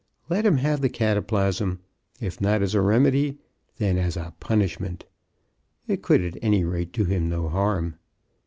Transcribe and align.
Let 0.29 0.47
him 0.47 0.57
have 0.57 0.81
the 0.81 0.89
cataplasm; 0.89 1.77
if 2.19 2.41
not 2.41 2.63
as 2.63 2.73
a 2.73 2.81
remedy, 2.81 3.37
then 3.77 3.99
as 3.99 4.17
a 4.17 4.33
punishment. 4.39 5.05
It 5.87 6.01
could, 6.01 6.23
at 6.23 6.39
any 6.41 6.63
rate, 6.63 6.91
do 6.91 7.03
him 7.05 7.29
no 7.29 7.47
harm. 7.49 7.99